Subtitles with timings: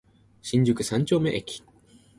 [0.41, 1.61] 新宿三丁目駅